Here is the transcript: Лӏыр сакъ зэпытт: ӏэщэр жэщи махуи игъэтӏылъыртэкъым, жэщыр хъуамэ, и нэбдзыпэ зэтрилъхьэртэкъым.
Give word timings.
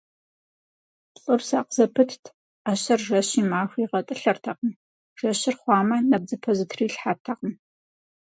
Лӏыр 1.21 1.41
сакъ 1.49 1.73
зэпытт: 1.75 2.23
ӏэщэр 2.63 2.99
жэщи 3.07 3.41
махуи 3.49 3.81
игъэтӏылъыртэкъым, 3.85 4.71
жэщыр 5.17 5.55
хъуамэ, 5.61 5.95
и 6.01 6.05
нэбдзыпэ 6.09 6.51
зэтрилъхьэртэкъым. 6.57 7.53